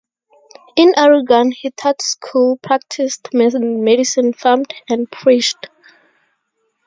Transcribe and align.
In 0.75 0.95
Oregon 0.97 1.51
he 1.51 1.69
taught 1.69 2.01
school, 2.01 2.57
practiced 2.57 3.29
medicine, 3.33 4.33
farmed, 4.33 4.73
and 4.89 5.07
preached. 5.11 5.69